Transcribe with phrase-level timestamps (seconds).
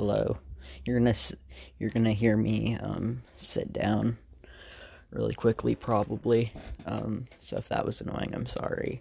[0.00, 0.38] hello.
[0.86, 1.14] You're gonna
[1.78, 4.16] you're gonna hear me um, sit down
[5.10, 6.52] really quickly, probably.
[6.86, 8.98] Um, so if that was annoying, I'm sorry.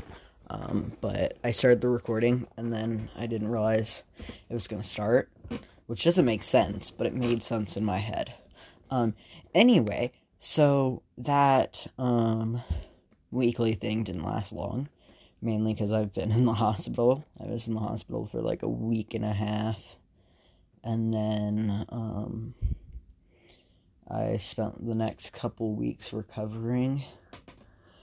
[0.50, 4.04] Um, but I started the recording and then I didn't realize
[4.50, 5.29] it was gonna start,
[5.86, 8.34] which doesn't make sense, but it made sense in my head.
[8.91, 9.16] Um,
[9.55, 12.61] anyway, so that um,
[13.32, 14.89] weekly thing didn't last long
[15.41, 17.24] mainly because I've been in the hospital.
[17.39, 19.96] I was in the hospital for like a week and a half
[20.83, 22.54] and then um,
[24.07, 27.04] I spent the next couple weeks recovering.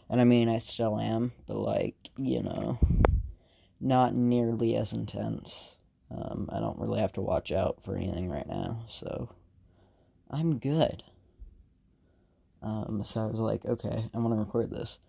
[0.08, 2.78] And I mean, I still am, but like, you know,
[3.80, 5.76] not nearly as intense.
[6.10, 9.28] Um, I don't really have to watch out for anything right now, so
[10.30, 11.02] I'm good.
[12.62, 15.00] Um, so I was like, okay, I want to record this.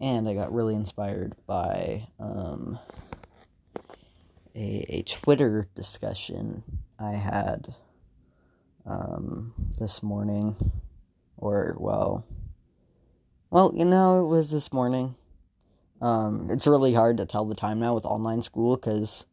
[0.00, 2.78] And I got really inspired by um,
[4.54, 6.62] a, a Twitter discussion
[6.98, 7.74] I had
[8.86, 10.56] um, this morning,
[11.36, 12.24] or well,
[13.50, 15.14] well, you know, it was this morning.
[16.00, 19.24] Um, it's really hard to tell the time now with online school because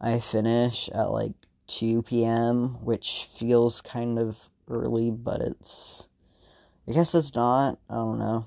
[0.00, 1.32] I finish at like
[1.68, 6.08] 2 p.m., which feels kind of early, but it's,
[6.86, 7.78] I guess it's not.
[7.88, 8.46] I don't know.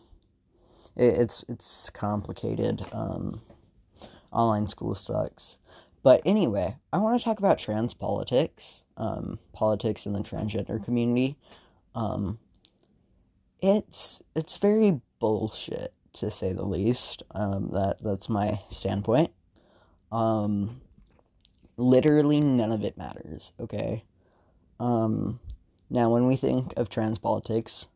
[0.95, 2.85] It, it's it's complicated.
[2.91, 3.41] Um,
[4.31, 5.57] online school sucks.
[6.07, 11.35] But anyway, I want to talk about trans politics, um, politics in the transgender community.
[11.95, 12.39] Um,
[13.59, 17.23] it's it's very bullshit to say the least.
[17.31, 19.31] Um, that that's my standpoint.
[20.09, 20.79] Um,
[21.75, 23.51] literally none of it matters.
[23.59, 24.05] Okay.
[24.79, 25.41] Um,
[25.89, 27.87] now when we think of trans politics,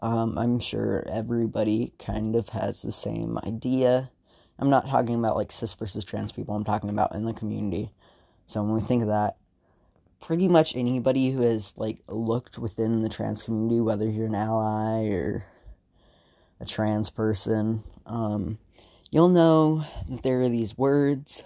[0.00, 4.12] um, I'm sure everybody kind of has the same idea
[4.58, 7.92] I'm not talking about like cis versus trans people, I'm talking about in the community.
[8.46, 9.36] So when we think of that,
[10.20, 15.08] pretty much anybody who has like looked within the trans community, whether you're an ally
[15.08, 15.46] or
[16.60, 18.58] a trans person, um,
[19.10, 21.44] you'll know that there are these words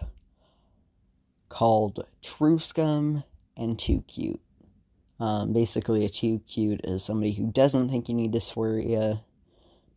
[1.48, 3.24] called truscum
[3.56, 4.40] and tucute.
[5.20, 9.22] Um, basically, a tucute is somebody who doesn't think you need dysphoria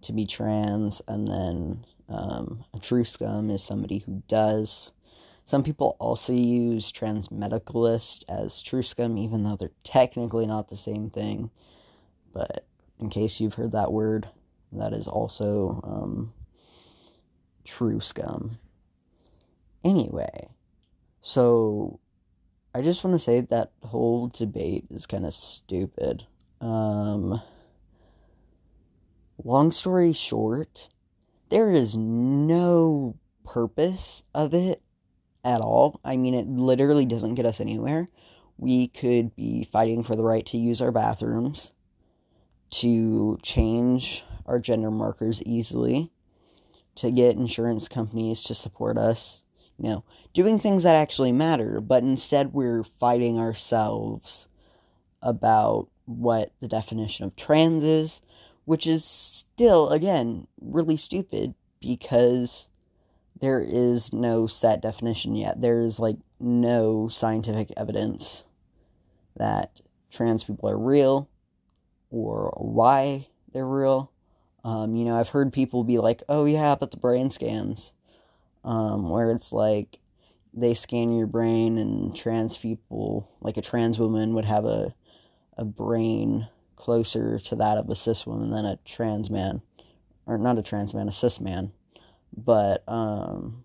[0.01, 4.91] to be trans, and then um, a truscum is somebody who does.
[5.45, 11.50] Some people also use transmedicalist as truscum, even though they're technically not the same thing.
[12.33, 12.66] But
[13.00, 14.29] in case you've heard that word,
[14.71, 16.33] that is also um,
[17.66, 18.57] truscum.
[19.83, 20.50] Anyway,
[21.21, 22.00] so
[22.73, 26.25] I just want to say that whole debate is kind of stupid.
[26.61, 27.41] Um,
[29.44, 30.89] long story short,
[31.51, 34.81] there is no purpose of it
[35.44, 36.00] at all.
[36.03, 38.07] I mean, it literally doesn't get us anywhere.
[38.57, 41.72] We could be fighting for the right to use our bathrooms,
[42.72, 46.12] to change our gender markers easily,
[46.95, 49.44] to get insurance companies to support us,
[49.78, 54.47] you know, doing things that actually matter, but instead we're fighting ourselves
[55.22, 58.22] about what the definition of trans is,
[58.66, 62.67] which is still, again, really stupid because
[63.39, 65.61] there is no set definition yet.
[65.61, 68.44] There is like no scientific evidence
[69.35, 71.27] that trans people are real
[72.11, 74.11] or why they're real.
[74.63, 77.94] Um, you know, I've heard people be like, oh, yeah, but the brain scans,
[78.63, 79.97] um, where it's like
[80.53, 84.94] they scan your brain and trans people, like a trans woman, would have a,
[85.57, 86.47] a brain
[86.81, 89.62] closer to that of a cis woman than a trans man,
[90.25, 91.72] or not a trans man, a cis man.
[92.36, 93.64] But um,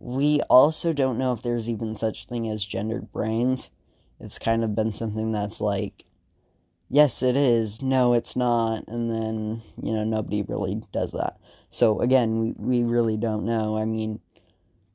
[0.00, 3.70] we also don't know if there's even such thing as gendered brains.
[4.18, 6.04] It's kind of been something that's like,
[6.88, 7.80] yes, it is.
[7.80, 8.84] No, it's not.
[8.88, 11.38] And then you know nobody really does that.
[11.70, 13.76] So again, we we really don't know.
[13.76, 14.20] I mean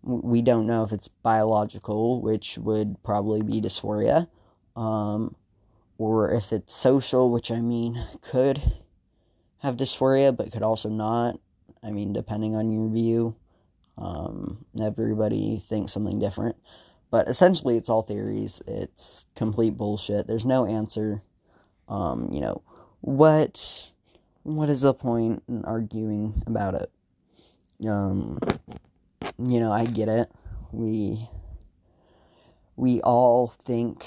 [0.04, 4.28] we don't know if it's biological, which would probably be dysphoria,
[4.76, 5.36] um,
[5.98, 8.76] or if it's social, which I mean could
[9.60, 11.40] have dysphoria but could also not.
[11.84, 13.36] I mean, depending on your view,
[13.98, 16.56] um, everybody thinks something different.
[17.10, 18.62] But essentially, it's all theories.
[18.68, 20.28] It's complete bullshit.
[20.28, 21.22] There's no answer.
[21.88, 22.62] Um, you know,
[23.02, 23.92] what
[24.44, 26.92] what is the point in arguing about it?
[27.88, 28.40] Um,
[29.38, 30.30] you know, I get it.
[30.72, 31.30] We
[32.76, 34.06] we all think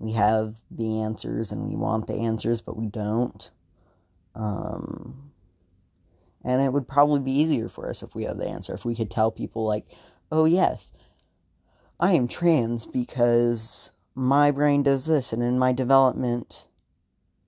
[0.00, 3.50] we have the answers and we want the answers, but we don't.
[4.34, 5.30] Um,
[6.42, 8.94] and it would probably be easier for us if we had the answer, if we
[8.94, 9.84] could tell people, like,
[10.32, 10.90] oh, yes,
[12.00, 16.66] I am trans because my brain does this, and in my development,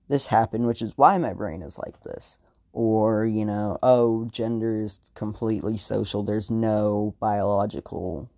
[0.07, 2.37] this happened, which is why my brain is like this.
[2.71, 8.29] Or, you know, oh, gender is completely social, there's no biological,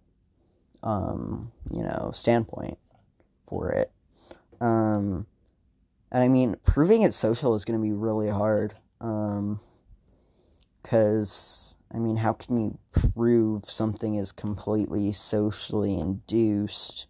[0.83, 2.77] um, you know, standpoint
[3.45, 3.91] for it.
[4.62, 5.25] Um,
[6.12, 8.75] and I mean, proving it's social is going to be really hard.
[9.02, 9.60] Um,
[10.81, 17.07] because, I mean, how can you prove something is completely socially induced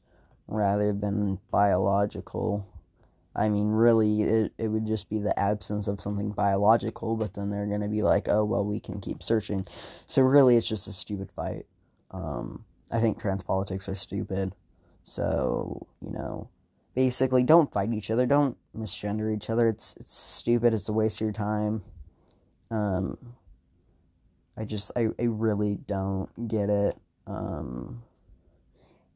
[0.47, 2.65] rather than biological?
[3.35, 7.49] I mean, really, it, it would just be the absence of something biological, but then
[7.49, 9.67] they're going to be like, oh, well, we can keep searching.
[10.07, 11.65] So, really, it's just a stupid fight.
[12.11, 14.55] Um, I think trans politics are stupid.
[15.03, 16.49] So, you know,
[16.95, 18.25] basically, don't fight each other.
[18.25, 19.67] Don't misgender each other.
[19.67, 20.73] It's, it's stupid.
[20.73, 21.83] It's a waste of your time.
[22.71, 23.17] Um,
[24.57, 26.97] I just, I, I really don't get it.
[27.27, 28.01] Um,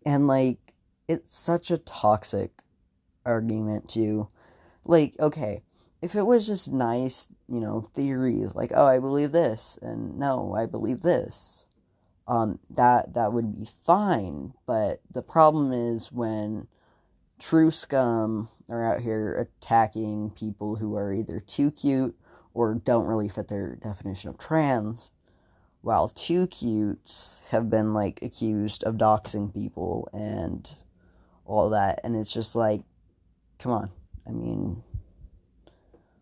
[0.05, 0.59] and, like,
[1.07, 2.51] it's such a toxic
[3.25, 4.27] argument too.
[4.85, 5.61] Like, okay,
[6.01, 10.55] if it was just nice, you know, theories like, oh, I believe this, and no,
[10.55, 11.65] I believe this,
[12.27, 14.53] um, that that would be fine.
[14.65, 16.67] But the problem is when
[17.39, 22.15] truscum are out here attacking people who are either tucute
[22.53, 25.11] or don't really fit their definition of trans,
[25.81, 30.73] while tucutes have been like accused of doxing people and
[31.45, 32.81] all that, and it's just like
[33.57, 33.91] come on.
[34.27, 34.83] I mean,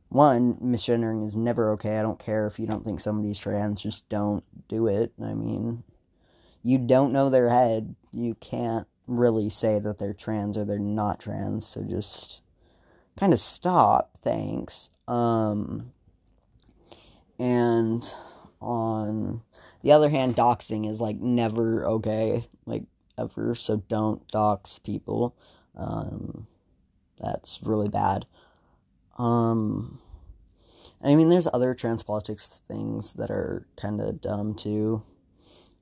[0.09, 1.99] one, misgendering is never okay.
[1.99, 5.11] I don't care if you don't think somebody's trans, just don't do it.
[5.21, 5.83] I mean,
[6.63, 7.95] you don't know their head.
[8.11, 12.42] You can't really say that they're trans or they're not trans, so just
[13.18, 14.89] kind of stop, thanks.
[15.07, 15.94] Um,
[17.39, 18.13] and
[18.62, 19.42] on
[19.81, 22.83] the other hand, doxing is like never okay, like
[23.18, 25.36] ever, so don't dox people.
[25.75, 26.48] Um,
[27.19, 28.25] that's really bad.
[29.18, 30.00] Um,
[31.04, 35.04] I mean, there's other trans politics things that are kind of dumb too.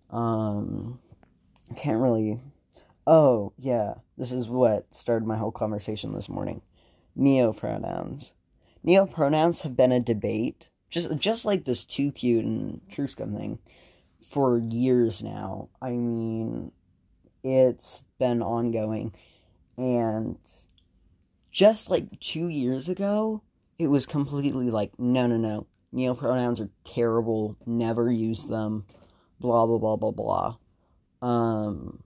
[0.10, 1.00] Um,
[1.72, 2.40] I can't really.
[3.08, 3.96] Oh, yeah.
[4.18, 6.62] This is what started my whole conversation this morning.
[7.16, 8.34] Neo pronouns.
[8.84, 13.60] Neo pronouns have been a debate, just just like this tucute and truscum thing,
[14.22, 15.70] for years now.
[15.82, 16.72] I mean,
[17.44, 19.14] it's been ongoing,
[19.78, 20.38] and
[21.52, 23.42] just like two years ago,
[23.80, 25.68] it was completely like, no, no, no.
[25.92, 27.56] neo pronouns are terrible.
[27.66, 28.86] Never use them.
[29.40, 30.58] Blah, blah, blah, blah, blah.
[31.22, 32.04] Um,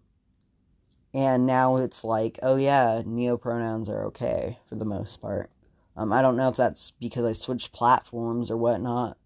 [1.20, 5.52] and now it's like, oh yeah, neopronouns are okay for the most part.
[5.98, 9.18] Um, I don't know if that's because I switched platforms or whatnot,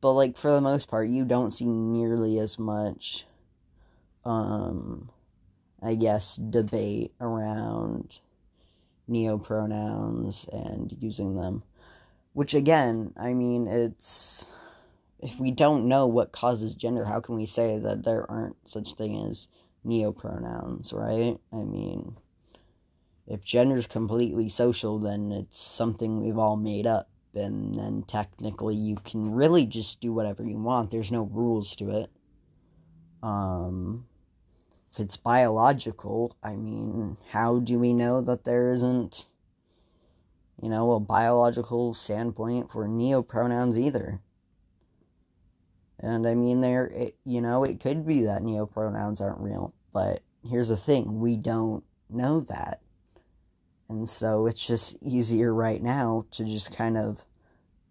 [0.00, 3.26] but like for the most part, you don't see nearly as much,
[4.24, 5.10] um,
[5.82, 8.20] I guess, debate around
[9.10, 11.64] neopronouns and using them.
[12.34, 14.46] Which again, I mean, it's
[15.18, 18.94] if we don't know what causes gender, how can we say that there aren't such
[18.94, 19.48] thing as
[19.86, 21.38] neopronouns, right?
[21.52, 22.16] I mean,
[23.26, 28.74] if gender is completely social, then it's something we've all made up, and then technically
[28.74, 30.90] you can really just do whatever you want.
[30.90, 32.10] There's no rules to it.
[33.22, 34.06] Um,
[34.92, 39.26] if it's biological, I mean, how do we know that there isn't,
[40.60, 44.20] you know, a biological standpoint for neopronouns either?
[46.02, 50.22] And I mean, there, it, you know, it could be that neopronouns aren't real, but
[50.48, 52.80] here's the thing we don't know that.
[53.88, 57.24] And so it's just easier right now to just kind of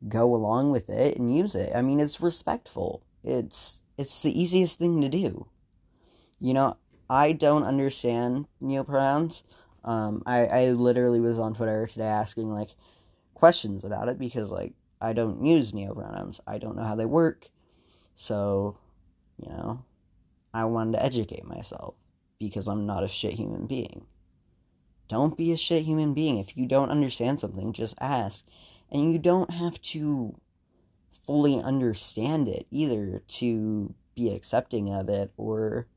[0.09, 1.71] go along with it and use it.
[1.75, 3.03] I mean, it's respectful.
[3.23, 5.47] It's it's the easiest thing to do.
[6.39, 6.77] You know,
[7.09, 9.43] I don't understand neopronouns.
[9.83, 12.69] Um, I, I literally was on Twitter today asking like
[13.35, 16.39] questions about it because like I don't use neopronouns.
[16.47, 17.50] I don't know how they work.
[18.21, 18.77] So,
[19.41, 19.83] you know,
[20.53, 21.95] I wanted to educate myself
[22.37, 24.05] because I'm not a shit human being.
[25.07, 26.37] Don't be a shit human being.
[26.37, 28.45] If you don't understand something, just ask.
[28.91, 30.39] And you don't have to
[31.25, 35.87] fully understand it either to be accepting of it or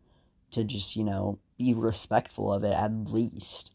[0.53, 3.71] to just, you know, be respectful of it at least.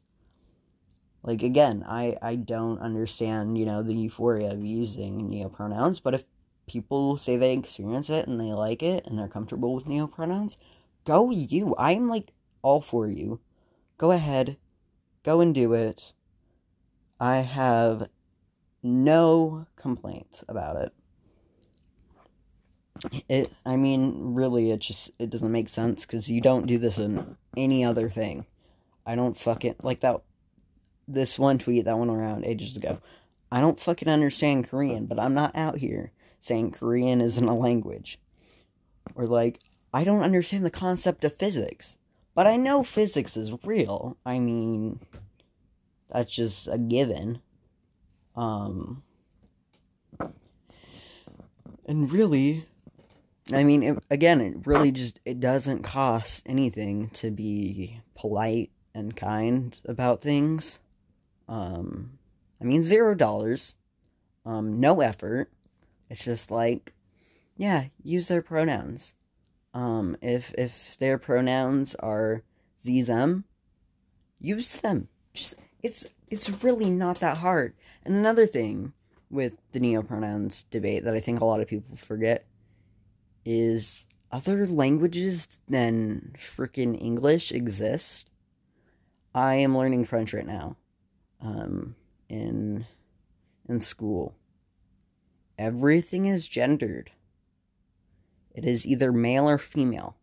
[1.22, 6.26] Like again, I I don't understand, you know, the euphoria of using neopronouns, but if
[6.70, 10.58] people say they experience it and they like it and they're comfortable with neopronouns,
[11.04, 11.76] go you.
[11.78, 13.40] I'm like all for you.
[13.98, 14.58] Go ahead.
[15.24, 16.14] Go and do it.
[17.20, 18.08] I have
[18.84, 20.94] no complaints about it.
[23.28, 26.98] It, I mean, really, it just it doesn't make sense because you don't do this
[26.98, 28.46] in any other thing.
[29.06, 30.22] I don't fucking like that.
[31.08, 33.00] This one tweet that went around ages ago.
[33.52, 38.20] I don't fucking understand Korean, but I'm not out here saying Korean isn't a language.
[39.16, 39.60] Or like,
[39.94, 41.98] I don't understand the concept of physics,
[42.36, 44.18] but I know physics is real.
[44.26, 45.00] I mean,
[46.12, 47.42] that's just a given.
[48.36, 49.04] Um,
[51.86, 52.66] and really,
[53.52, 59.16] I mean, it, again, it really just it doesn't cost anything to be polite and
[59.16, 60.80] kind about things.
[61.48, 62.20] Um,
[62.62, 63.76] I mean, zero dollars,
[64.46, 65.52] um, no effort.
[66.10, 66.94] It's just like,
[67.56, 69.14] yeah, use their pronouns.
[69.74, 72.44] Um, if if their pronouns are
[72.82, 73.44] z them,
[74.40, 75.08] use them.
[75.34, 77.74] Just it's it's really not that hard.
[78.04, 78.94] And another thing
[79.30, 82.46] with the neopronouns debate that I think a lot of people forget
[83.46, 88.30] is other languages than freaking English exist.
[89.34, 90.78] I am learning French right now,
[91.42, 91.96] um,
[92.28, 92.86] in
[93.68, 94.36] in school.
[95.60, 97.12] Everything is gendered.
[98.56, 100.16] It is either male or female.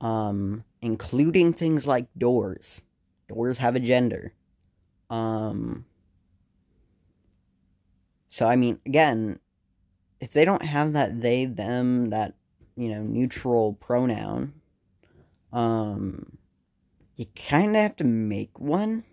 [0.00, 2.80] Um, including things like doors.
[3.28, 4.32] Doors have a gender.
[5.10, 5.84] Um,
[8.30, 9.38] so I mean, again,
[10.18, 12.36] if they don't have that they them that
[12.76, 14.54] you know neutral pronoun,
[15.52, 16.38] um,
[17.16, 19.04] you kind of have to make one,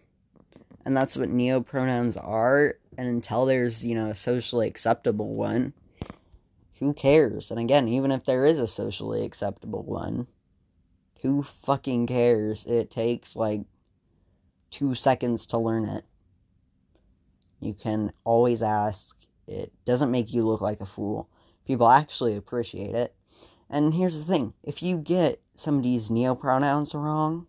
[0.85, 2.75] and that's what neopronouns are.
[2.97, 5.73] And until there's you know a socially acceptable one,
[6.79, 7.51] who cares?
[7.51, 10.27] And again, even if there is a socially acceptable one,
[11.21, 12.65] who fucking cares?
[12.65, 13.61] It takes like
[14.71, 16.05] two seconds to learn it.
[17.59, 19.15] You can always ask.
[19.47, 21.29] It doesn't make you look like a fool.
[21.65, 23.15] People actually appreciate it.
[23.69, 27.47] And here's the thing if you get somebody's neopronouns wrong,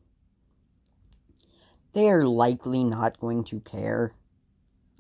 [1.93, 4.13] they are likely not going to care.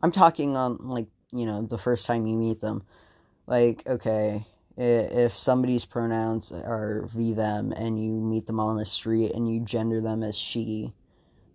[0.03, 2.83] I'm talking on, like, you know, the first time you meet them.
[3.47, 4.45] Like, okay,
[4.77, 9.61] if somebody's pronouns are v them and you meet them on the street and you
[9.61, 10.93] gender them as she,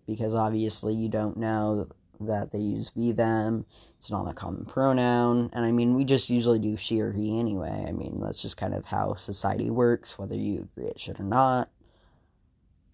[0.05, 1.88] because obviously you don't know
[2.19, 3.65] that they use v them.
[3.97, 5.50] It's not a common pronoun.
[5.53, 7.85] And I mean, we just usually do she or he anyway.
[7.88, 11.23] I mean, that's just kind of how society works, whether you agree it should or
[11.23, 11.69] not.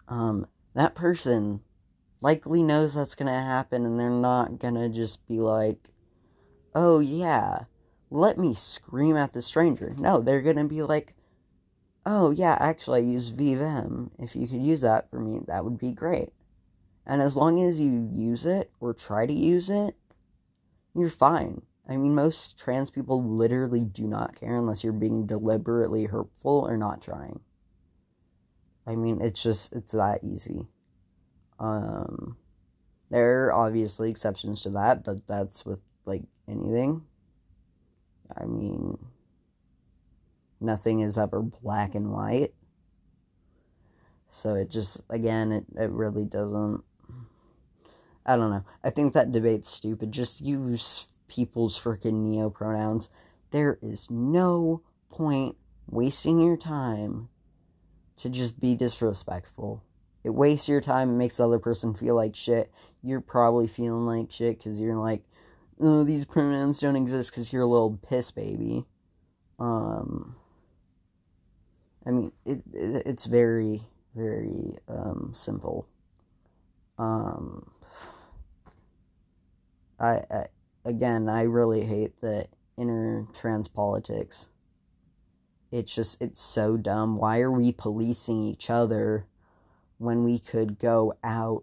[0.08, 1.60] Um, that person
[2.20, 5.90] likely knows that's gonna happen and they're not gonna just be like,
[6.74, 7.64] oh yeah,
[8.10, 9.94] let me scream at the stranger.
[9.98, 11.14] No, they're gonna be like,
[12.06, 14.10] oh yeah, actually I use v them.
[14.18, 16.30] If you could use that for me, that would be great.
[17.06, 19.96] And as long as you use it or try to use it,
[20.94, 21.62] you're fine.
[21.88, 26.76] I mean, most trans people literally do not care unless you're being deliberately hurtful or
[26.76, 27.40] not trying.
[28.86, 30.68] I mean, it's just, it's that easy.
[31.60, 32.36] Um,
[33.10, 37.02] there are obviously exceptions to that, but that's with, like, anything.
[38.36, 38.98] I mean,
[40.60, 42.54] nothing is ever black and white.
[44.30, 46.82] So it just, again, it, it really doesn't
[48.26, 48.64] I don't know.
[48.84, 50.12] I think that debate's stupid.
[50.12, 53.08] Just use people's freaking neo pronouns.
[53.50, 55.56] There is no point
[55.88, 57.28] wasting your time
[58.18, 59.82] to just be disrespectful.
[60.22, 62.70] It wastes your time It makes the other person feel like shit.
[63.02, 65.22] You're probably feeling like shit because you're like,
[65.80, 68.84] oh, these pronouns don't exist because you're a little piss baby.
[69.58, 70.36] Um,
[72.06, 73.82] I mean, it, it it's very,
[74.14, 75.86] very um, simple.
[76.98, 77.70] Um,
[79.98, 80.46] I, I
[80.84, 82.46] again, I really hate the
[82.76, 84.48] inner trans politics.
[85.70, 87.16] It's just, it's so dumb.
[87.16, 89.26] Why are we policing each other
[90.00, 91.62] when we could go out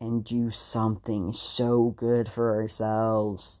[0.00, 3.60] and do something so good for ourselves?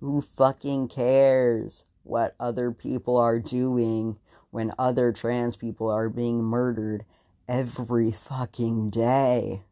[0.00, 4.16] Who fucking cares what other people are doing
[4.50, 7.04] when other trans people are being murdered
[7.46, 9.62] every fucking day?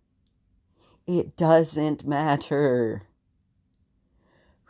[1.07, 3.01] It doesn't matter.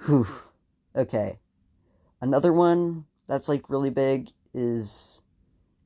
[0.07, 0.29] Whew.
[0.95, 1.41] Okay.
[2.21, 5.23] Another one that's like really big is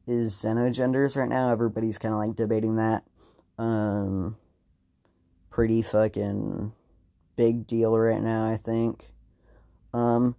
[0.06, 1.50] is xenogenders right now.
[1.50, 3.04] Everybody's kind of like debating that.
[3.58, 4.36] Um
[5.50, 6.72] pretty fucking
[7.36, 9.10] big deal right now, I think.
[9.92, 10.36] Um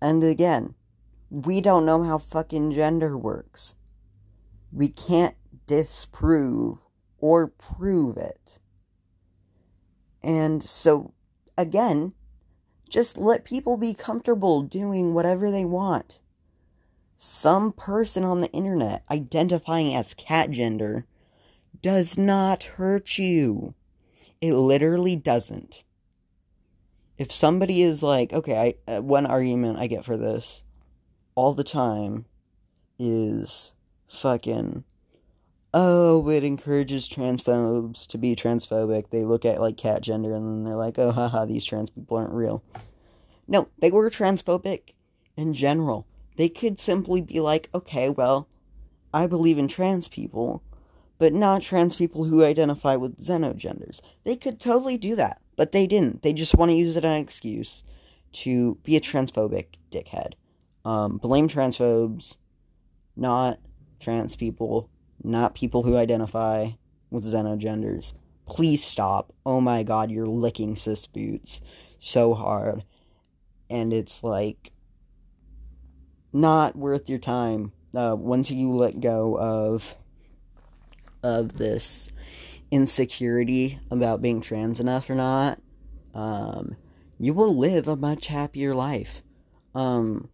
[0.00, 0.74] and again,
[1.30, 3.74] we don't know how fucking gender works.
[4.72, 5.36] We can't
[5.66, 6.78] disprove
[7.18, 8.58] or prove it.
[10.22, 11.12] And so
[11.56, 12.12] again,
[12.88, 16.20] just let people be comfortable doing whatever they want.
[17.20, 21.04] Some person on the internet identifying as cat gender
[21.82, 23.74] does not hurt you.
[24.40, 25.82] It literally doesn't.
[27.18, 30.62] If somebody is like, okay, I, uh, one argument I get for this
[31.34, 32.26] all the time
[33.00, 33.72] is
[34.06, 34.84] fucking,
[35.74, 39.10] oh, it encourages transphobes to be transphobic.
[39.10, 42.16] They look at like cat gender and then they're like, oh, haha, these trans people
[42.16, 42.62] aren't real.
[43.48, 44.92] No, they were transphobic
[45.36, 46.06] in general.
[46.38, 48.48] They could simply be like, okay, well,
[49.12, 50.62] I believe in trans people,
[51.18, 54.00] but not trans people who identify with xenogenders.
[54.22, 56.22] They could totally do that, but they didn't.
[56.22, 57.82] They just want to use it as an excuse
[58.34, 60.34] to be a transphobic dickhead.
[60.84, 62.36] Um, blame transphobes,
[63.16, 63.58] not
[63.98, 64.88] trans people,
[65.24, 66.70] not people who identify
[67.10, 68.12] with xenogenders.
[68.46, 69.32] Please stop.
[69.44, 71.60] Oh my god, you're licking cis boots
[71.98, 72.84] so hard.
[73.68, 74.70] And it's like
[76.32, 77.72] not worth your time.
[77.94, 79.94] Uh, once you let go of
[81.22, 82.10] of this
[82.70, 85.60] insecurity about being trans enough or not,
[86.14, 86.76] um,
[87.18, 89.22] you will live a much happier life.
[89.74, 90.28] Um,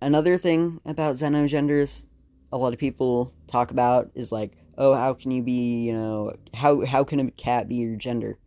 [0.00, 2.04] another thing about xenogenders,
[2.52, 6.34] a lot of people talk about is like, oh, how can you be, you know,
[6.54, 8.38] how how can a cat be your gender?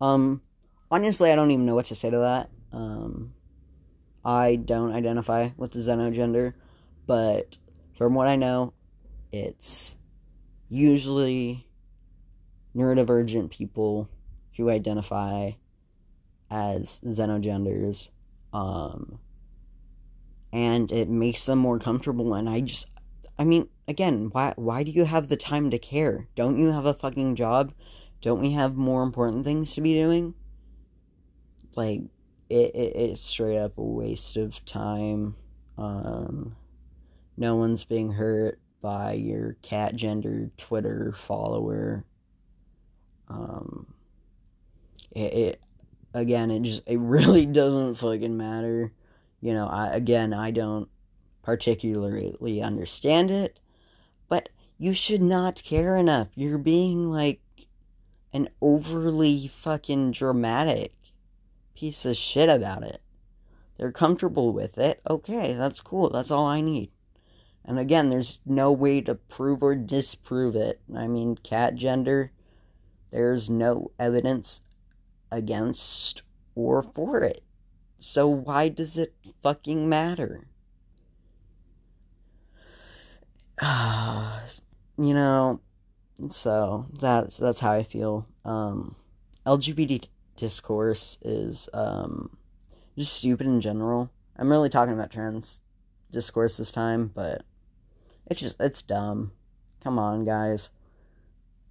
[0.00, 0.42] Um,
[0.90, 2.50] honestly, I don't even know what to say to that.
[2.72, 3.34] Um,
[4.24, 6.54] I don't identify with the xenogender,
[7.06, 7.56] but
[7.96, 8.74] from what I know,
[9.32, 9.96] it's
[10.68, 11.66] usually
[12.76, 14.08] neurodivergent people
[14.56, 15.52] who identify
[16.50, 18.08] as xenogenders.
[18.52, 19.20] Um,
[20.52, 22.34] and it makes them more comfortable.
[22.34, 22.86] And I just,
[23.38, 26.28] I mean, again, why why do you have the time to care?
[26.34, 27.72] Don't you have a fucking job?
[28.20, 30.34] Don't we have more important things to be doing?
[31.74, 32.02] Like,
[32.50, 35.36] it, it it's straight up a waste of time.
[35.78, 36.56] Um,
[37.36, 42.04] no one's being hurt by your cat gender Twitter follower.
[43.28, 43.94] Um,
[45.12, 45.62] it, it
[46.12, 48.92] again, it just it really doesn't fucking matter.
[49.40, 50.88] You know, I again, I don't
[51.42, 53.58] particularly understand it,
[54.28, 56.28] but you should not care enough.
[56.34, 57.40] You're being like
[58.32, 60.92] an overly fucking dramatic
[61.80, 63.00] piece of shit about it.
[63.78, 65.00] They're comfortable with it.
[65.08, 66.10] Okay, that's cool.
[66.10, 66.90] That's all I need.
[67.64, 70.82] And again, there's no way to prove or disprove it.
[70.94, 72.32] I mean, cat gender,
[73.10, 74.60] there's no evidence
[75.32, 76.22] against
[76.54, 77.42] or for it.
[77.98, 80.48] So why does it fucking matter?
[83.62, 85.60] you know,
[86.28, 88.26] so that's that's how I feel.
[88.44, 88.96] Um,
[89.46, 90.08] LGBT
[90.40, 92.36] discourse is um,
[92.96, 94.10] just stupid in general.
[94.36, 95.60] I'm really talking about trans
[96.10, 97.42] discourse this time, but
[98.26, 99.32] it's just it's dumb.
[99.84, 100.70] Come on, guys.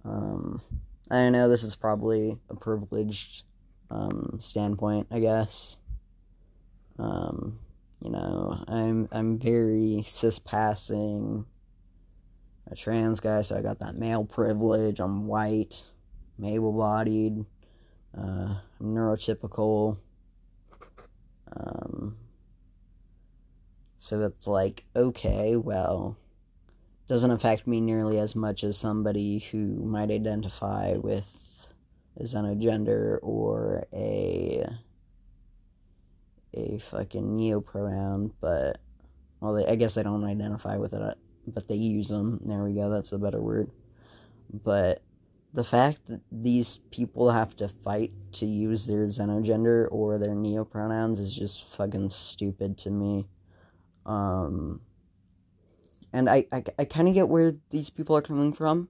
[0.04, 0.62] Um,
[1.10, 3.42] I know this is probably a privileged
[3.90, 5.76] um, standpoint, I guess.
[6.96, 7.58] Um,
[8.00, 11.44] you know, I'm I'm very cis passing,
[12.70, 15.00] a trans guy, so I got that male privilege.
[15.00, 15.82] I'm white,
[16.42, 17.44] able bodied,
[18.16, 19.98] uh, I'm neurotypical.
[21.52, 22.16] Um,
[23.98, 26.16] so that's like okay, well,
[27.08, 31.68] doesn't affect me nearly as much as somebody who might identify with
[32.16, 34.64] a xenogender or a
[36.54, 38.80] a fucking neopronoun, but
[39.40, 42.40] well, they, I guess they don't identify with it, but they use them.
[42.44, 42.90] There we go.
[42.90, 43.70] That's a better word.
[44.52, 45.02] But
[45.52, 51.18] the fact that these people have to fight to use their xenogender or their neopronouns
[51.18, 53.26] is just fucking stupid to me.
[54.06, 54.80] Um,
[56.12, 58.88] and I, I, I kind of get where these people are coming from,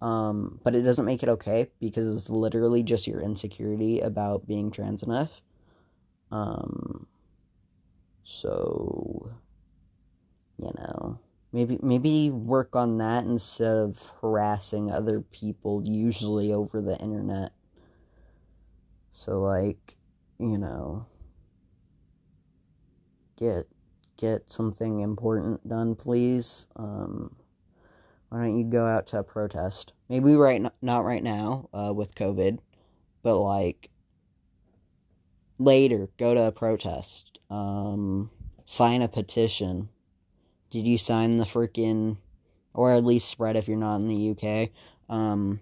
[0.00, 4.70] um, but it doesn't make it okay because it's literally just your insecurity about being
[4.70, 5.40] trans enough.
[6.32, 7.06] Um,
[8.24, 9.32] so,
[10.58, 11.20] you know,
[11.52, 17.52] maybe maybe work on that instead of harassing other people, usually over the internet.
[19.12, 19.96] So, like,
[20.38, 21.06] you know,
[23.36, 23.66] get
[24.16, 26.66] get something important done, please.
[26.76, 27.36] Um,
[28.28, 29.92] why don't you go out to a protest?
[30.08, 32.58] Maybe right not right now uh, with COVID,
[33.22, 33.90] but like
[35.58, 37.38] later, go to a protest.
[37.50, 38.30] Um,
[38.64, 39.88] sign a petition.
[40.70, 42.16] Did you sign the freaking,
[42.74, 44.70] or at least spread if you're not in the UK?
[45.08, 45.60] Um,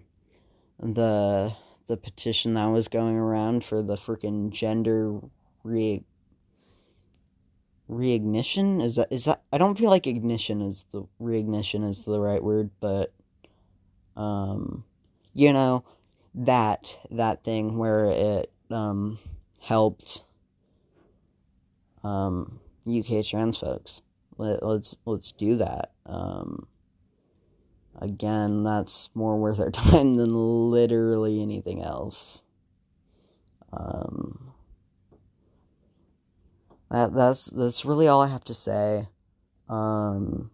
[0.79, 1.53] the
[1.87, 5.19] the petition that was going around for the freaking gender
[5.63, 6.03] re
[7.89, 12.19] reignition is that is that I don't feel like ignition is the reignition is the
[12.19, 13.11] right word, but
[14.15, 14.83] um
[15.33, 15.83] you know
[16.35, 19.17] that that thing where it um
[19.59, 20.23] helped
[22.03, 24.03] um UK trans folks.
[24.39, 25.91] Let, let's let's do that.
[26.05, 26.67] Um
[28.01, 30.33] again, that's more worth our time than
[30.71, 32.41] literally anything else.
[33.71, 34.53] Um
[36.89, 39.07] that that's that's really all I have to say.
[39.67, 40.49] Um,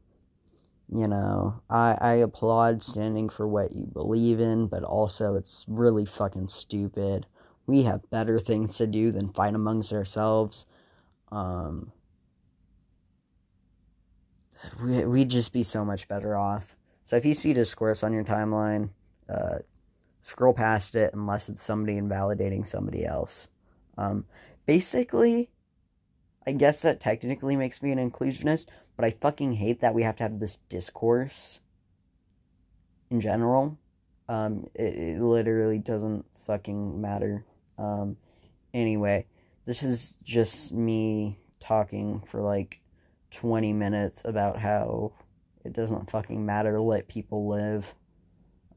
[0.91, 6.05] you know, I I applaud standing for what you believe in, but also it's really
[6.05, 7.25] fucking stupid.
[7.67, 10.65] We have better things to do than fight amongst ourselves.
[11.31, 11.91] Um,
[14.81, 16.75] we we'd just be so much better off.
[17.05, 18.89] So if you see discourse on your timeline,
[19.29, 19.59] uh,
[20.23, 23.47] scroll past it unless it's somebody invalidating somebody else.
[23.97, 24.25] Um,
[24.65, 25.49] basically,
[26.47, 30.15] I guess that technically makes me an inclusionist, but I fucking hate that we have
[30.17, 31.59] to have this discourse
[33.09, 33.77] in general.
[34.27, 37.45] Um, it, it literally doesn't fucking matter.
[37.77, 38.17] Um,
[38.73, 39.27] anyway,
[39.65, 42.79] this is just me talking for like
[43.35, 45.11] 20 minutes about how
[45.65, 47.93] it doesn't fucking matter let people live.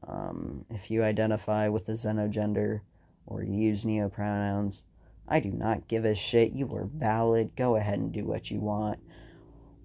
[0.05, 2.81] Um, if you identify with the xenogender
[3.25, 4.83] or use neopronouns,
[5.27, 6.51] I do not give a shit.
[6.51, 7.55] You are valid.
[7.55, 8.99] Go ahead and do what you want.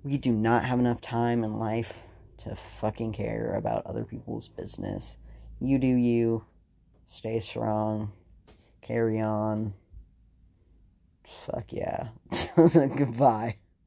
[0.03, 1.95] We do not have enough time in life
[2.39, 5.19] to fucking care about other people's business.
[5.61, 6.45] You do you.
[7.07, 8.13] Stay strong.
[8.83, 9.75] Carry on.
[11.25, 12.09] Fuck yeah.
[12.57, 13.59] Goodbye.